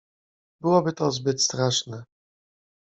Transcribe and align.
"Byłoby 0.61 0.93
to 0.93 1.11
zbyt 1.11 1.41
straszne!" 1.43 2.03